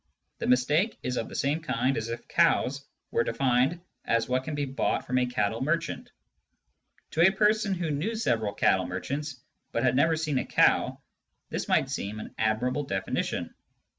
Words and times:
The 0.39 0.47
mistake 0.47 0.97
is 1.03 1.15
of 1.15 1.29
the 1.29 1.35
same 1.35 1.59
kind 1.61 1.95
as 1.95 2.09
if 2.09 2.27
cows 2.27 2.87
were 3.11 3.23
defined 3.23 3.79
as 4.03 4.27
what 4.27 4.43
can 4.43 4.55
be 4.55 4.65
bought 4.65 5.05
from 5.05 5.19
a 5.19 5.27
cattle 5.27 5.61
merchant. 5.61 6.09
To 7.11 7.21
a 7.21 7.29
person 7.31 7.75
who 7.75 7.91
knew 7.91 8.15
several 8.15 8.53
cattle 8.55 8.87
merchants, 8.87 9.39
but 9.71 9.83
had 9.83 9.95
never 9.95 10.15
seen 10.15 10.39
a 10.39 10.45
cow, 10.45 10.99
this 11.51 11.67
might 11.67 11.87
seem 11.91 12.19
an 12.19 12.33
admirable 12.39 12.87
defini 12.87 13.23
tion. 13.23 13.53